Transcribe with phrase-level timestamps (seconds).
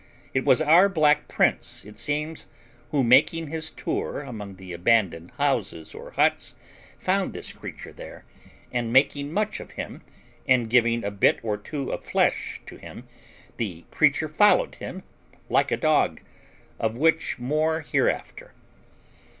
[0.33, 2.47] It was our black prince, it seems,
[2.89, 6.55] who, making his tour among the abandoned houses or huts,
[6.97, 8.25] found this creature there,
[8.71, 10.01] and making much of him,
[10.47, 13.07] and giving a bit or two of flesh to him,
[13.57, 15.03] the creature followed him
[15.51, 16.21] like a dog;
[16.79, 18.53] of which more hereafter.